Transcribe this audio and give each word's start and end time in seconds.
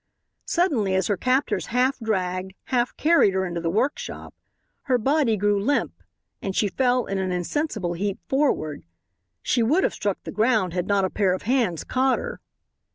Suddenly, 0.47 0.95
as 0.95 1.05
her 1.05 1.15
captors 1.15 1.67
half 1.67 1.99
dragged, 1.99 2.53
half 2.73 2.97
carried 2.97 3.35
her 3.35 3.45
into 3.45 3.61
the 3.61 3.69
workshop, 3.69 4.33
her 4.89 4.97
body 4.97 5.37
grew 5.37 5.59
limp, 5.61 5.93
and 6.41 6.55
she 6.55 6.69
fell 6.69 7.05
in 7.05 7.19
an 7.19 7.31
insensible 7.31 7.93
heap 7.93 8.17
forward. 8.27 8.81
She 9.43 9.61
would 9.61 9.83
have 9.83 9.93
struck 9.93 10.17
the 10.23 10.31
ground 10.31 10.73
had 10.73 10.87
not 10.87 11.05
a 11.05 11.11
pair 11.11 11.33
of 11.33 11.43
hands 11.43 11.83
caught 11.83 12.17
her. 12.17 12.41